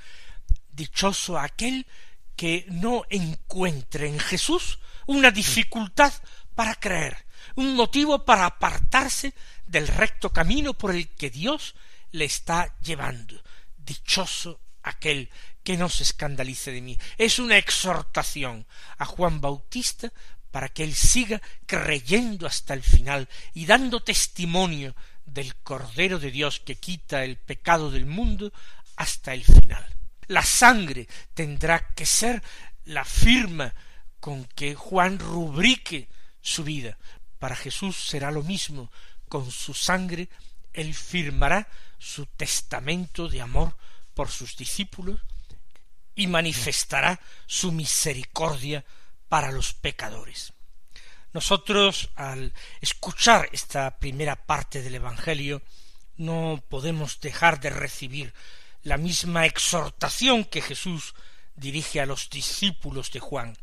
dichoso 0.74 1.39
aquel 1.39 1.88
que 2.36 2.65
no 2.67 3.05
encuentre 3.10 4.10
en 4.10 4.19
Jesús 4.19 4.79
una 5.07 5.31
dificultad 5.31 6.12
para 6.53 6.75
creer, 6.75 7.25
un 7.55 7.75
motivo 7.75 8.25
para 8.25 8.45
apartarse 8.45 9.33
del 9.65 9.88
recto 9.88 10.33
camino 10.33 10.74
por 10.74 10.93
el 10.93 11.07
que 11.15 11.29
Dios 11.29 11.75
le 12.12 12.25
está 12.25 12.77
llevando. 12.81 13.41
Dichoso 13.77 14.60
aquel 14.83 15.29
que 15.63 15.77
no 15.77 15.89
se 15.89 16.03
escandalice 16.03 16.71
de 16.71 16.81
mí. 16.81 16.97
Es 17.17 17.39
una 17.39 17.57
exhortación 17.57 18.65
a 18.97 19.05
Juan 19.05 19.41
Bautista 19.41 20.11
para 20.51 20.69
que 20.69 20.83
él 20.83 20.93
siga 20.93 21.41
creyendo 21.65 22.47
hasta 22.47 22.73
el 22.73 22.83
final 22.83 23.29
y 23.53 23.65
dando 23.65 24.03
testimonio 24.03 24.95
del 25.25 25.55
Cordero 25.55 26.19
de 26.19 26.31
Dios 26.31 26.59
que 26.59 26.75
quita 26.75 27.23
el 27.23 27.38
pecado 27.38 27.91
del 27.91 28.05
mundo 28.05 28.51
hasta 28.95 29.33
el 29.33 29.43
final 29.43 29.85
la 30.31 30.43
sangre 30.43 31.07
tendrá 31.33 31.89
que 31.93 32.05
ser 32.05 32.41
la 32.85 33.03
firma 33.03 33.73
con 34.19 34.45
que 34.45 34.75
Juan 34.75 35.19
rubrique 35.19 36.07
su 36.41 36.63
vida. 36.63 36.97
Para 37.38 37.55
Jesús 37.55 37.97
será 38.07 38.31
lo 38.31 38.41
mismo, 38.41 38.91
con 39.27 39.51
su 39.51 39.73
sangre 39.73 40.29
él 40.73 40.93
firmará 40.93 41.67
su 41.97 42.25
testamento 42.27 43.27
de 43.27 43.41
amor 43.41 43.75
por 44.21 44.29
sus 44.29 44.55
discípulos 44.55 45.19
y 46.13 46.27
manifestará 46.27 47.19
su 47.47 47.71
misericordia 47.71 48.85
para 49.27 49.51
los 49.51 49.73
pecadores. 49.73 50.53
Nosotros, 51.33 52.11
al 52.13 52.53
escuchar 52.81 53.49
esta 53.51 53.97
primera 53.97 54.35
parte 54.35 54.83
del 54.83 54.93
Evangelio, 54.93 55.63
no 56.17 56.63
podemos 56.69 57.19
dejar 57.19 57.59
de 57.59 57.71
recibir 57.71 58.31
la 58.83 58.97
misma 58.97 59.47
exhortación 59.47 60.43
que 60.45 60.61
Jesús 60.61 61.15
dirige 61.55 61.99
a 61.99 62.05
los 62.05 62.29
discípulos 62.29 63.11
de 63.11 63.21
Juan. 63.21 63.57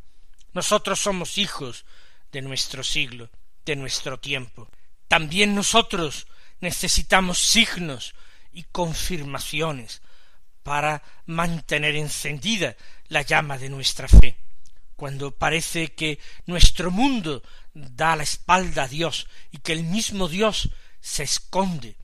Nosotros 0.54 0.98
somos 0.98 1.38
hijos 1.38 1.84
de 2.32 2.42
nuestro 2.42 2.82
siglo, 2.82 3.30
de 3.64 3.76
nuestro 3.76 4.18
tiempo. 4.18 4.68
También 5.06 5.54
nosotros 5.54 6.26
necesitamos 6.58 7.38
signos 7.38 8.16
y 8.52 8.64
confirmaciones 8.64 10.02
para 10.68 11.02
mantener 11.24 11.96
encendida 11.96 12.76
la 13.08 13.22
llama 13.22 13.56
de 13.56 13.70
nuestra 13.70 14.06
fe. 14.06 14.36
Cuando 14.96 15.30
parece 15.30 15.94
que 15.94 16.18
nuestro 16.44 16.90
mundo 16.90 17.42
da 17.72 18.14
la 18.16 18.22
espalda 18.22 18.82
a 18.82 18.88
Dios 18.88 19.28
y 19.50 19.60
que 19.60 19.72
el 19.72 19.82
mismo 19.82 20.28
Dios 20.28 20.68
se 21.00 21.22
esconde, 21.22 21.96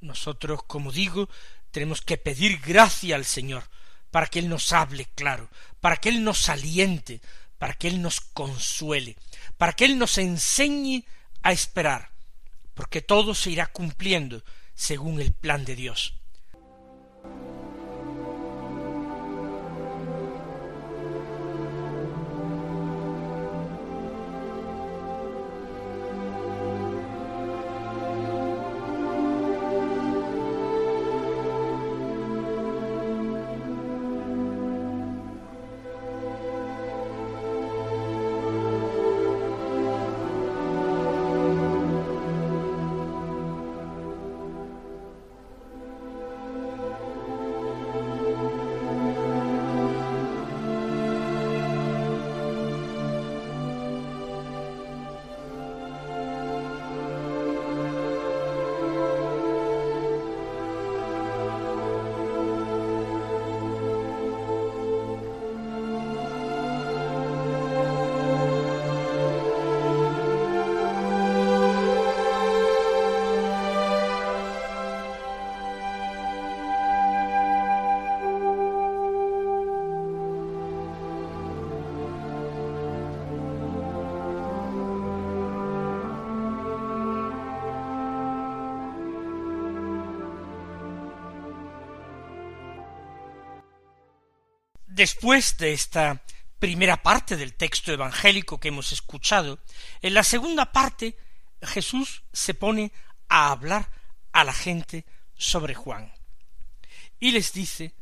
nosotros, 0.00 0.62
como 0.68 0.92
digo, 0.92 1.28
tenemos 1.72 2.00
que 2.00 2.16
pedir 2.16 2.60
gracia 2.60 3.16
al 3.16 3.24
Señor 3.24 3.64
para 4.12 4.28
que 4.28 4.38
Él 4.38 4.48
nos 4.48 4.72
hable 4.72 5.06
claro, 5.16 5.50
para 5.80 5.96
que 5.96 6.10
Él 6.10 6.22
nos 6.22 6.48
aliente, 6.48 7.20
para 7.58 7.74
que 7.74 7.88
Él 7.88 8.00
nos 8.00 8.20
consuele, 8.20 9.16
para 9.58 9.72
que 9.72 9.84
Él 9.84 9.98
nos 9.98 10.16
enseñe 10.18 11.04
a 11.42 11.50
esperar, 11.50 12.12
porque 12.72 13.02
todo 13.02 13.34
se 13.34 13.50
irá 13.50 13.66
cumpliendo 13.66 14.44
según 14.76 15.20
el 15.20 15.32
plan 15.32 15.64
de 15.64 15.74
Dios. 15.74 16.14
Después 94.96 95.58
de 95.58 95.74
esta 95.74 96.22
primera 96.58 97.02
parte 97.02 97.36
del 97.36 97.52
texto 97.52 97.92
evangélico 97.92 98.58
que 98.58 98.68
hemos 98.68 98.92
escuchado, 98.92 99.58
en 100.00 100.14
la 100.14 100.22
segunda 100.22 100.72
parte 100.72 101.18
Jesús 101.60 102.22
se 102.32 102.54
pone 102.54 102.90
a 103.28 103.50
hablar 103.50 103.90
a 104.32 104.42
la 104.42 104.54
gente 104.54 105.04
sobre 105.34 105.74
Juan. 105.74 106.10
Y 107.20 107.32
les 107.32 107.52
dice, 107.52 107.92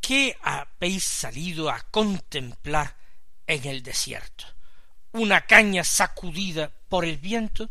¿qué 0.00 0.36
habéis 0.42 1.04
salido 1.04 1.70
a 1.70 1.78
contemplar 1.82 2.96
en 3.46 3.64
el 3.64 3.84
desierto? 3.84 4.46
¿Una 5.12 5.42
caña 5.42 5.84
sacudida 5.84 6.72
por 6.88 7.04
el 7.04 7.18
viento? 7.18 7.70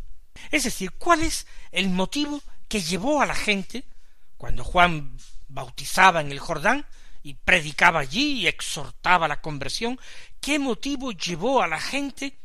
Es 0.50 0.64
decir, 0.64 0.92
¿cuál 0.92 1.20
es 1.20 1.46
el 1.70 1.90
motivo 1.90 2.40
que 2.66 2.80
llevó 2.80 3.20
a 3.20 3.26
la 3.26 3.34
gente, 3.34 3.84
cuando 4.38 4.64
Juan 4.64 5.18
bautizaba 5.48 6.22
en 6.22 6.32
el 6.32 6.38
Jordán 6.38 6.86
y 7.22 7.34
predicaba 7.34 8.00
allí 8.00 8.40
y 8.40 8.46
exhortaba 8.46 9.28
la 9.28 9.40
conversión, 9.40 9.98
qué 10.40 10.58
motivo 10.58 11.12
llevó 11.12 11.62
a 11.62 11.68
la 11.68 11.80
gente 11.80 12.38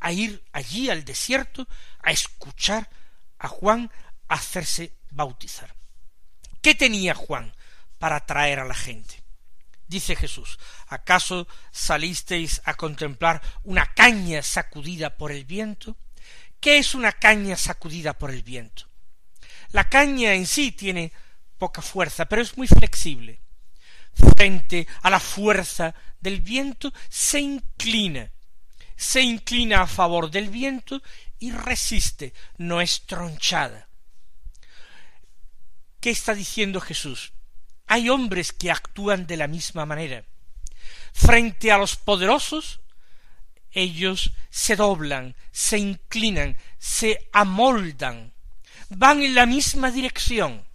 a 0.00 0.12
ir 0.12 0.42
allí 0.52 0.90
al 0.90 1.04
desierto 1.04 1.68
a 2.02 2.10
escuchar 2.10 2.88
a 3.38 3.48
Juan 3.48 3.90
hacerse 4.28 4.94
bautizar. 5.10 5.74
¿Qué 6.62 6.74
tenía 6.74 7.14
Juan 7.14 7.54
para 7.98 8.16
atraer 8.16 8.60
a 8.60 8.64
la 8.64 8.74
gente? 8.74 9.22
Dice 9.86 10.14
Jesús, 10.14 10.58
¿acaso 10.86 11.48
salisteis 11.72 12.62
a 12.64 12.74
contemplar 12.74 13.42
una 13.64 13.92
caña 13.92 14.42
sacudida 14.42 15.16
por 15.16 15.32
el 15.32 15.44
viento? 15.44 15.96
¿Qué 16.60 16.78
es 16.78 16.94
una 16.94 17.12
caña 17.12 17.56
sacudida 17.56 18.16
por 18.16 18.30
el 18.30 18.42
viento? 18.42 18.88
La 19.72 19.88
caña 19.88 20.34
en 20.34 20.46
sí 20.46 20.72
tiene 20.72 21.12
poca 21.58 21.82
fuerza, 21.82 22.26
pero 22.26 22.42
es 22.42 22.56
muy 22.56 22.68
flexible. 22.68 23.40
Frente 24.14 24.86
a 25.02 25.10
la 25.10 25.20
fuerza 25.20 25.94
del 26.20 26.40
viento 26.40 26.92
se 27.08 27.40
inclina, 27.40 28.30
se 28.96 29.22
inclina 29.22 29.82
a 29.82 29.86
favor 29.86 30.30
del 30.30 30.50
viento 30.50 31.02
y 31.38 31.52
resiste, 31.52 32.34
no 32.58 32.80
es 32.80 33.06
tronchada. 33.06 33.88
¿Qué 36.00 36.10
está 36.10 36.34
diciendo 36.34 36.80
Jesús? 36.80 37.32
Hay 37.86 38.08
hombres 38.08 38.52
que 38.52 38.70
actúan 38.70 39.26
de 39.26 39.36
la 39.36 39.48
misma 39.48 39.86
manera. 39.86 40.24
Frente 41.12 41.72
a 41.72 41.78
los 41.78 41.96
poderosos, 41.96 42.80
ellos 43.70 44.32
se 44.50 44.76
doblan, 44.76 45.36
se 45.50 45.78
inclinan, 45.78 46.56
se 46.78 47.28
amoldan, 47.32 48.32
van 48.88 49.22
en 49.22 49.34
la 49.34 49.46
misma 49.46 49.90
dirección. 49.90 50.66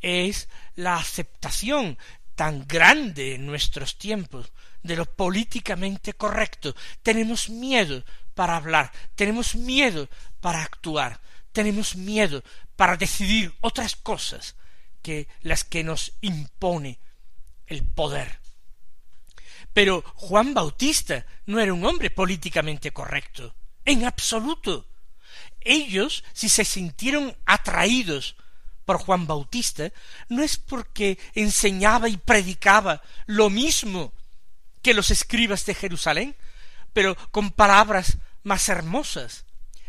Es 0.00 0.48
la 0.74 0.96
aceptación 0.96 1.98
tan 2.34 2.66
grande 2.66 3.34
en 3.34 3.46
nuestros 3.46 3.98
tiempos 3.98 4.52
de 4.82 4.96
lo 4.96 5.04
políticamente 5.04 6.14
correcto. 6.14 6.74
Tenemos 7.02 7.48
miedo 7.48 8.04
para 8.34 8.56
hablar, 8.56 8.90
tenemos 9.14 9.54
miedo 9.54 10.08
para 10.40 10.62
actuar, 10.62 11.20
tenemos 11.52 11.94
miedo 11.96 12.42
para 12.76 12.96
decidir 12.96 13.54
otras 13.60 13.96
cosas 13.96 14.56
que 15.02 15.28
las 15.42 15.64
que 15.64 15.84
nos 15.84 16.12
impone 16.20 16.98
el 17.66 17.84
poder. 17.84 18.40
Pero 19.72 20.02
Juan 20.14 20.54
Bautista 20.54 21.26
no 21.46 21.60
era 21.60 21.72
un 21.72 21.84
hombre 21.84 22.10
políticamente 22.10 22.92
correcto, 22.92 23.54
en 23.84 24.04
absoluto. 24.04 24.86
Ellos, 25.60 26.24
si 26.32 26.48
se 26.48 26.64
sintieron 26.64 27.36
atraídos 27.46 28.36
por 28.92 29.06
Juan 29.06 29.26
Bautista, 29.26 29.90
no 30.28 30.42
es 30.42 30.58
porque 30.58 31.18
enseñaba 31.34 32.10
y 32.10 32.18
predicaba 32.18 33.00
lo 33.24 33.48
mismo 33.48 34.12
que 34.82 34.92
los 34.92 35.10
escribas 35.10 35.64
de 35.64 35.74
Jerusalén, 35.74 36.36
pero 36.92 37.16
con 37.30 37.52
palabras 37.52 38.18
más 38.42 38.68
hermosas, 38.68 39.46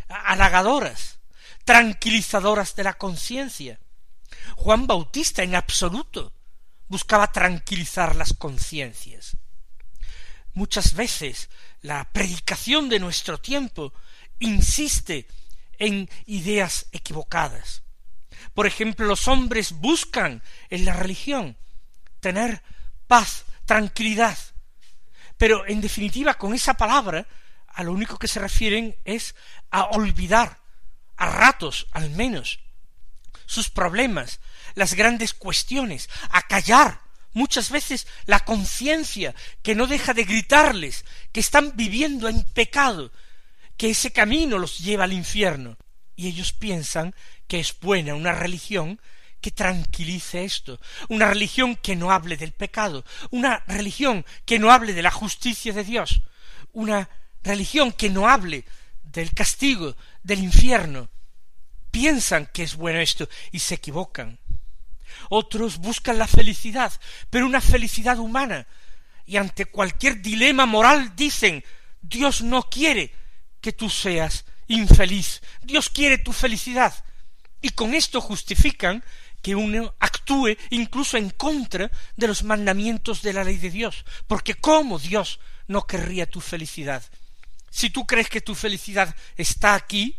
halagadoras, 0.08 1.20
tranquilizadoras 1.66 2.78
de 2.78 2.84
la 2.86 2.94
conciencia. 2.94 3.78
Juan 4.56 4.88
Bautista 4.88 5.44
en 5.44 5.56
absoluto 5.56 6.32
buscaba 6.88 7.30
tranquilizar 7.30 8.16
las 8.16 8.34
conciencias. 8.34 9.36
Muchas 10.54 10.94
veces 10.94 11.50
la 11.82 12.10
predicación 12.14 12.88
de 12.88 13.00
nuestro 13.00 13.38
tiempo 13.38 13.92
insiste 14.40 15.28
en 15.78 16.10
ideas 16.26 16.86
equivocadas. 16.94 17.83
Por 18.54 18.68
ejemplo, 18.68 19.06
los 19.06 19.28
hombres 19.28 19.74
buscan 19.74 20.42
en 20.70 20.86
la 20.86 20.94
religión 20.94 21.58
tener 22.20 22.62
paz, 23.08 23.46
tranquilidad, 23.66 24.38
pero 25.38 25.68
en 25.68 25.82
definitiva 25.82 26.36
con 26.36 26.54
esa 26.54 26.76
palabra 26.76 27.28
a 27.68 27.84
lo 27.84 27.92
único 27.92 28.18
que 28.18 28.28
se 28.28 28.40
refieren 28.40 28.96
es 29.04 29.36
a 29.72 29.86
olvidar 29.86 30.60
a 31.18 31.30
ratos 31.30 31.88
al 31.92 32.10
menos, 32.12 32.60
sus 33.46 33.70
problemas, 33.70 34.40
las 34.76 34.94
grandes 34.94 35.34
cuestiones, 35.34 36.10
a 36.30 36.44
callar 36.44 37.02
muchas 37.34 37.72
veces 37.72 38.08
la 38.26 38.40
conciencia 38.40 39.36
que 39.62 39.76
no 39.76 39.88
deja 39.88 40.14
de 40.14 40.24
gritarles 40.24 41.06
que 41.32 41.40
están 41.40 41.76
viviendo 41.76 42.30
en 42.30 42.44
pecado, 42.44 43.12
que 43.78 43.90
ese 43.90 44.12
camino 44.12 44.58
los 44.58 44.80
lleva 44.80 45.04
al 45.04 45.14
infierno. 45.14 45.78
Y 46.16 46.28
ellos 46.28 46.54
piensan 46.54 47.16
que 47.48 47.60
es 47.60 47.78
buena 47.80 48.16
una 48.16 48.34
religión 48.34 49.00
que 49.42 49.52
tranquilice 49.52 50.46
esto, 50.46 50.80
una 51.10 51.28
religión 51.28 51.76
que 51.76 51.96
no 51.96 52.12
hable 52.12 52.38
del 52.38 52.54
pecado, 52.54 53.04
una 53.30 53.64
religión 53.68 54.26
que 54.46 54.58
no 54.58 54.72
hable 54.72 54.94
de 54.94 55.02
la 55.02 55.12
justicia 55.12 55.74
de 55.74 55.84
Dios, 55.84 56.22
una 56.72 57.10
religión 57.44 57.92
que 57.92 58.10
no 58.10 58.30
hable 58.30 58.64
del 59.04 59.34
castigo, 59.34 59.96
del 60.24 60.40
infierno. 60.40 61.10
Piensan 61.92 62.50
que 62.54 62.64
es 62.64 62.76
bueno 62.76 63.00
esto 63.00 63.28
y 63.52 63.60
se 63.60 63.76
equivocan. 63.76 64.40
Otros 65.30 65.78
buscan 65.78 66.18
la 66.18 66.28
felicidad, 66.28 66.92
pero 67.30 67.46
una 67.46 67.62
felicidad 67.62 68.18
humana, 68.20 68.66
y 69.26 69.38
ante 69.38 69.66
cualquier 69.66 70.22
dilema 70.22 70.66
moral 70.66 71.16
dicen 71.16 71.64
Dios 72.02 72.42
no 72.42 72.70
quiere 72.70 73.14
que 73.62 73.74
tú 73.74 73.90
seas 73.90 74.46
infeliz, 74.68 75.42
Dios 75.62 75.90
quiere 75.90 76.18
tu 76.18 76.34
felicidad. 76.34 76.94
Y 77.64 77.70
con 77.72 77.96
esto 77.96 78.22
justifican 78.22 79.04
que 79.42 79.56
uno 79.56 79.96
actúe 79.98 80.58
incluso 80.70 81.18
en 81.18 81.30
contra 81.32 81.90
de 82.18 82.28
los 82.28 82.44
mandamientos 82.44 83.22
de 83.22 83.32
la 83.34 83.44
ley 83.44 83.58
de 83.58 83.72
Dios, 83.72 84.06
porque 84.28 84.54
¿cómo 84.54 85.00
Dios 85.00 85.40
no 85.68 85.88
querría 85.88 86.30
tu 86.30 86.42
felicidad? 86.42 87.02
Si 87.72 87.90
tú 87.90 88.06
crees 88.06 88.30
que 88.30 88.42
tu 88.42 88.54
felicidad 88.54 89.16
está 89.38 89.76
aquí, 89.76 90.18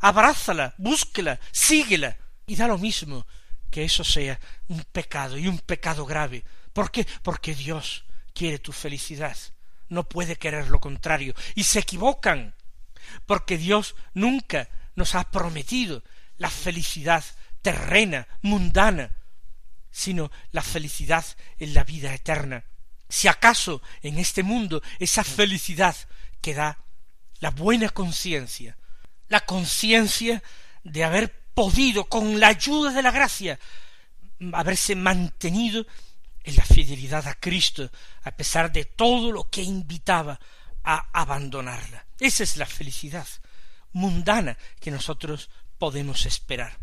abrázala, 0.00 0.74
búsquela, 0.78 1.40
síguela, 1.50 2.16
y 2.46 2.54
da 2.54 2.68
lo 2.68 2.78
mismo 2.78 3.26
que 3.70 3.84
eso 3.84 4.04
sea 4.04 4.38
un 4.68 4.84
pecado 4.84 5.36
y 5.36 5.48
un 5.48 5.58
pecado 5.58 6.06
grave. 6.06 6.44
¿Por 6.72 6.92
qué? 6.92 7.06
Porque 7.24 7.56
Dios 7.56 8.04
quiere 8.32 8.60
tu 8.60 8.70
felicidad, 8.70 9.36
no 9.88 10.08
puede 10.08 10.36
querer 10.36 10.68
lo 10.68 10.78
contrario, 10.78 11.34
y 11.56 11.64
se 11.64 11.80
equivocan, 11.80 12.54
porque 13.26 13.58
Dios 13.58 13.96
nunca 14.12 14.68
nos 14.94 15.16
ha 15.16 15.28
prometido 15.30 16.04
la 16.38 16.50
felicidad 16.50 17.24
terrena, 17.62 18.26
mundana, 18.42 19.10
sino 19.90 20.30
la 20.52 20.62
felicidad 20.62 21.24
en 21.58 21.74
la 21.74 21.84
vida 21.84 22.12
eterna. 22.12 22.64
Si 23.08 23.28
acaso 23.28 23.80
en 24.02 24.18
este 24.18 24.42
mundo 24.42 24.82
esa 24.98 25.22
felicidad 25.24 25.96
que 26.40 26.54
da 26.54 26.78
la 27.40 27.50
buena 27.50 27.88
conciencia, 27.90 28.76
la 29.28 29.40
conciencia 29.40 30.42
de 30.82 31.04
haber 31.04 31.44
podido, 31.54 32.04
con 32.04 32.40
la 32.40 32.48
ayuda 32.48 32.90
de 32.90 33.02
la 33.02 33.10
gracia, 33.10 33.58
haberse 34.52 34.96
mantenido 34.96 35.86
en 36.42 36.56
la 36.56 36.64
fidelidad 36.64 37.26
a 37.26 37.34
Cristo, 37.34 37.90
a 38.24 38.30
pesar 38.32 38.72
de 38.72 38.84
todo 38.84 39.32
lo 39.32 39.48
que 39.48 39.62
invitaba 39.62 40.38
a 40.82 41.08
abandonarla. 41.12 42.04
Esa 42.18 42.42
es 42.42 42.56
la 42.56 42.66
felicidad 42.66 43.26
mundana 43.92 44.58
que 44.80 44.90
nosotros 44.90 45.48
podemos 45.78 46.26
esperar. 46.26 46.78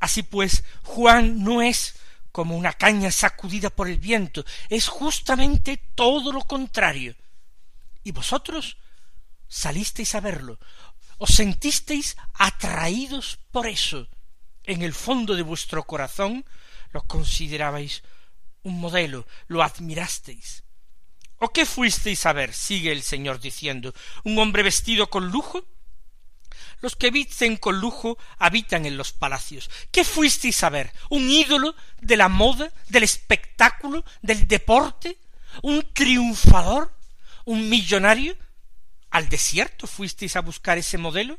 Así 0.00 0.22
pues, 0.22 0.64
Juan 0.84 1.42
no 1.42 1.62
es 1.62 1.96
como 2.32 2.56
una 2.56 2.72
caña 2.72 3.10
sacudida 3.10 3.70
por 3.70 3.88
el 3.88 3.98
viento, 3.98 4.44
es 4.68 4.88
justamente 4.88 5.76
todo 5.94 6.32
lo 6.32 6.42
contrario. 6.42 7.16
Y 8.04 8.12
vosotros 8.12 8.76
salisteis 9.48 10.14
a 10.14 10.20
verlo, 10.20 10.58
os 11.18 11.30
sentisteis 11.30 12.16
atraídos 12.34 13.38
por 13.50 13.66
eso. 13.66 14.08
En 14.62 14.82
el 14.82 14.94
fondo 14.94 15.34
de 15.34 15.42
vuestro 15.42 15.82
corazón 15.84 16.44
lo 16.92 17.02
considerabais 17.02 18.02
un 18.62 18.80
modelo, 18.80 19.26
lo 19.48 19.62
admirasteis. 19.62 20.62
¿O 21.38 21.48
qué 21.48 21.64
fuisteis 21.66 22.26
a 22.26 22.32
ver? 22.32 22.52
sigue 22.52 22.92
el 22.92 23.02
Señor 23.02 23.40
diciendo, 23.40 23.94
un 24.24 24.38
hombre 24.38 24.62
vestido 24.62 25.08
con 25.08 25.30
lujo. 25.30 25.64
Los 26.80 26.94
que 26.94 27.10
visten 27.10 27.56
con 27.56 27.80
lujo 27.80 28.18
habitan 28.38 28.86
en 28.86 28.96
los 28.96 29.12
palacios. 29.12 29.68
¿Qué 29.90 30.04
fuisteis 30.04 30.62
a 30.62 30.70
ver? 30.70 30.92
¿Un 31.10 31.28
ídolo 31.28 31.74
de 32.00 32.16
la 32.16 32.28
moda, 32.28 32.72
del 32.88 33.02
espectáculo, 33.02 34.04
del 34.22 34.46
deporte? 34.46 35.18
¿Un 35.62 35.82
triunfador? 35.92 36.94
¿Un 37.44 37.68
millonario? 37.68 38.36
¿Al 39.10 39.28
desierto 39.28 39.86
fuisteis 39.86 40.36
a 40.36 40.40
buscar 40.40 40.78
ese 40.78 40.98
modelo? 40.98 41.38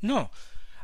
No, 0.00 0.30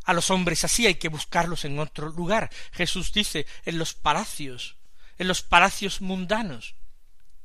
a 0.05 0.13
los 0.13 0.31
hombres 0.31 0.65
así 0.65 0.87
hay 0.87 0.97
que 0.97 1.09
buscarlos 1.09 1.65
en 1.65 1.79
otro 1.79 2.11
lugar. 2.11 2.51
Jesús 2.73 3.13
dice 3.13 3.47
en 3.65 3.79
los 3.79 3.95
palacios, 3.95 4.77
en 5.19 5.29
los 5.29 5.43
palacios 5.43 6.01
mundanos. 6.01 6.75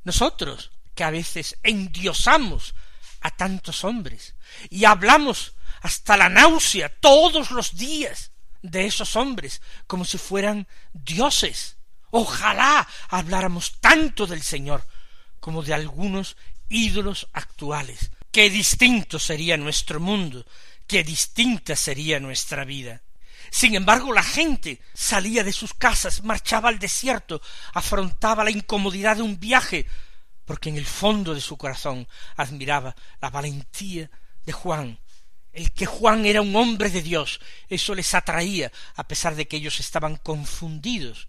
Nosotros, 0.04 0.72
que 0.94 1.04
a 1.04 1.10
veces 1.10 1.56
endiosamos 1.62 2.74
a 3.20 3.30
tantos 3.30 3.84
hombres 3.84 4.34
y 4.70 4.84
hablamos 4.84 5.54
hasta 5.82 6.16
la 6.16 6.28
náusea 6.28 6.88
todos 6.88 7.50
los 7.50 7.76
días 7.76 8.32
de 8.62 8.86
esos 8.86 9.16
hombres 9.16 9.62
como 9.86 10.04
si 10.04 10.18
fueran 10.18 10.66
dioses. 10.92 11.76
Ojalá 12.10 12.86
habláramos 13.08 13.80
tanto 13.80 14.26
del 14.26 14.42
Señor 14.42 14.86
como 15.40 15.62
de 15.62 15.74
algunos 15.74 16.36
ídolos 16.68 17.28
actuales. 17.32 18.10
Qué 18.30 18.50
distinto 18.50 19.18
sería 19.18 19.56
nuestro 19.56 20.00
mundo, 20.00 20.44
qué 20.86 21.02
distinta 21.02 21.76
sería 21.76 22.20
nuestra 22.20 22.64
vida. 22.64 23.02
Sin 23.50 23.74
embargo, 23.74 24.12
la 24.12 24.22
gente 24.22 24.80
salía 24.92 25.42
de 25.42 25.52
sus 25.52 25.72
casas, 25.72 26.22
marchaba 26.22 26.68
al 26.68 26.78
desierto, 26.78 27.40
afrontaba 27.72 28.44
la 28.44 28.50
incomodidad 28.50 29.16
de 29.16 29.22
un 29.22 29.40
viaje, 29.40 29.86
porque 30.44 30.68
en 30.68 30.76
el 30.76 30.86
fondo 30.86 31.34
de 31.34 31.40
su 31.40 31.56
corazón 31.56 32.06
admiraba 32.36 32.94
la 33.20 33.30
valentía 33.30 34.10
de 34.44 34.52
Juan, 34.52 34.98
el 35.58 35.72
que 35.72 35.86
Juan 35.86 36.24
era 36.24 36.40
un 36.40 36.54
hombre 36.54 36.88
de 36.88 37.02
Dios, 37.02 37.40
eso 37.68 37.92
les 37.92 38.14
atraía, 38.14 38.70
a 38.94 39.08
pesar 39.08 39.34
de 39.34 39.48
que 39.48 39.56
ellos 39.56 39.80
estaban 39.80 40.14
confundidos 40.14 41.26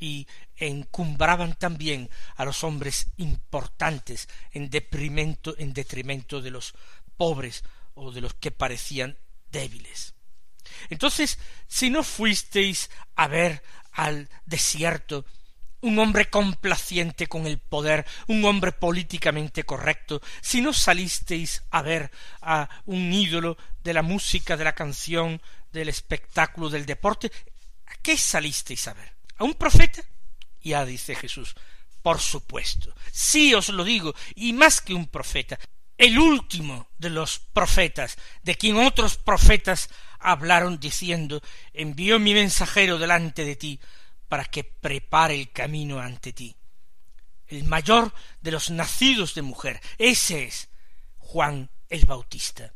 y 0.00 0.26
encumbraban 0.56 1.54
también 1.54 2.10
a 2.34 2.44
los 2.44 2.64
hombres 2.64 3.06
importantes 3.18 4.28
en 4.50 4.68
detrimento, 4.68 5.54
en 5.58 5.72
detrimento 5.74 6.42
de 6.42 6.50
los 6.50 6.74
pobres 7.16 7.62
o 7.94 8.10
de 8.10 8.20
los 8.20 8.34
que 8.34 8.50
parecían 8.50 9.16
débiles. 9.52 10.14
Entonces, 10.90 11.38
si 11.68 11.88
no 11.88 12.02
fuisteis 12.02 12.90
a 13.14 13.28
ver 13.28 13.62
al 13.92 14.28
desierto 14.44 15.24
un 15.82 15.98
hombre 15.98 16.30
complaciente 16.30 17.26
con 17.26 17.46
el 17.46 17.58
poder, 17.58 18.06
un 18.28 18.44
hombre 18.44 18.72
políticamente 18.72 19.64
correcto, 19.64 20.22
si 20.40 20.60
no 20.60 20.72
salisteis 20.72 21.62
a 21.70 21.82
ver 21.82 22.10
a 22.40 22.68
un 22.86 23.12
ídolo 23.12 23.58
de 23.82 23.92
la 23.92 24.02
música, 24.02 24.56
de 24.56 24.64
la 24.64 24.74
canción, 24.74 25.42
del 25.72 25.88
espectáculo, 25.88 26.70
del 26.70 26.86
deporte, 26.86 27.30
¿a 27.86 27.94
qué 28.00 28.16
salisteis 28.16 28.88
a 28.88 28.94
ver? 28.94 29.12
¿A 29.36 29.44
un 29.44 29.54
profeta? 29.54 30.02
Ya 30.62 30.84
dice 30.84 31.16
Jesús, 31.16 31.54
por 32.00 32.20
supuesto, 32.20 32.94
sí 33.10 33.52
os 33.54 33.68
lo 33.68 33.84
digo, 33.84 34.14
y 34.36 34.52
más 34.52 34.80
que 34.80 34.94
un 34.94 35.08
profeta, 35.08 35.58
el 35.98 36.18
último 36.18 36.88
de 36.98 37.10
los 37.10 37.38
profetas, 37.38 38.16
de 38.42 38.54
quien 38.54 38.76
otros 38.76 39.16
profetas 39.16 39.90
hablaron 40.20 40.78
diciendo, 40.78 41.42
envió 41.72 42.20
mi 42.20 42.34
mensajero 42.34 42.98
delante 42.98 43.44
de 43.44 43.56
ti, 43.56 43.80
para 44.32 44.46
que 44.46 44.64
prepare 44.64 45.34
el 45.34 45.52
camino 45.52 46.00
ante 46.00 46.32
ti. 46.32 46.56
El 47.48 47.64
mayor 47.64 48.14
de 48.40 48.50
los 48.50 48.70
nacidos 48.70 49.34
de 49.34 49.42
mujer, 49.42 49.78
ese 49.98 50.44
es 50.44 50.70
Juan 51.18 51.68
el 51.90 52.06
Bautista. 52.06 52.72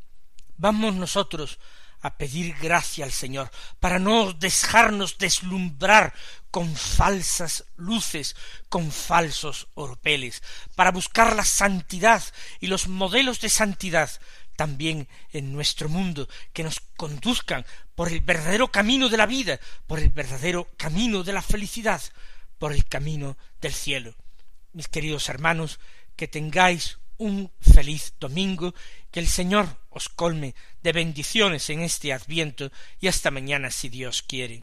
Vamos 0.59 0.97
nosotros 0.97 1.59
a 2.03 2.19
pedir 2.19 2.55
gracia 2.61 3.07
al 3.07 3.11
Señor 3.11 3.51
para 3.81 3.99
no 3.99 4.35
dejarnos 4.35 5.16
deslumbrar 5.16 6.12
con 6.51 6.77
falsas 6.77 7.64
luces, 7.77 8.37
con 8.69 8.92
falsos 8.92 9.69
orpeles, 9.73 10.42
para 10.75 10.90
buscar 10.90 11.35
la 11.35 11.47
santidad 11.47 12.23
y 12.61 12.66
los 12.66 12.87
modelos 12.87 13.40
de 13.40 13.49
santidad 13.49 14.11
también 14.57 15.09
en 15.33 15.53
nuestro 15.53 15.88
mundo, 15.88 16.29
que 16.53 16.62
nos 16.62 16.81
conduzcan 16.97 17.64
por 17.95 18.09
el 18.09 18.21
verdadero 18.21 18.69
camino 18.69 19.09
de 19.09 19.16
la 19.16 19.27
vida, 19.27 19.61
por 19.87 19.99
el 19.99 20.11
verdadero 20.11 20.69
camino 20.77 21.23
de 21.23 21.33
la 21.33 21.42
felicidad, 21.42 22.03
por 22.59 22.73
el 22.73 22.85
camino 22.87 23.37
del 23.61 23.73
cielo. 23.73 24.14
Mis 24.73 24.88
queridos 24.88 25.29
hermanos, 25.29 25.79
que 26.16 26.29
tengáis 26.29 26.99
un 27.19 27.51
feliz 27.61 28.14
domingo, 28.19 28.75
que 29.11 29.21
el 29.21 29.29
Señor 29.29 29.66
os 29.90 30.09
colme 30.09 30.55
de 30.83 30.92
bendiciones 30.92 31.71
en 31.71 31.81
este 31.81 32.12
adviento 32.12 32.71
y 33.01 33.09
hasta 33.09 33.31
mañana 33.31 33.71
si 33.71 33.88
Dios 33.88 34.23
quiere. 34.23 34.62